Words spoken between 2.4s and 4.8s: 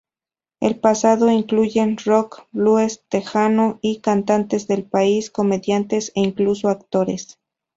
Blues, Tejano, y cantantes